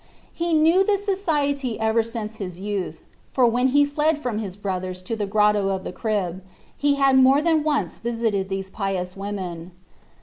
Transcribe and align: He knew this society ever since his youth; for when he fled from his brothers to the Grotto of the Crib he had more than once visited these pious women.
He 0.33 0.55
knew 0.55 0.83
this 0.83 1.05
society 1.05 1.79
ever 1.79 2.01
since 2.01 2.37
his 2.37 2.59
youth; 2.59 3.01
for 3.33 3.45
when 3.45 3.67
he 3.67 3.85
fled 3.85 4.17
from 4.17 4.39
his 4.39 4.55
brothers 4.55 5.03
to 5.03 5.15
the 5.15 5.27
Grotto 5.27 5.69
of 5.69 5.83
the 5.83 5.91
Crib 5.91 6.41
he 6.75 6.95
had 6.95 7.15
more 7.19 7.39
than 7.39 7.61
once 7.61 7.99
visited 7.99 8.49
these 8.49 8.71
pious 8.71 9.15
women. 9.15 9.73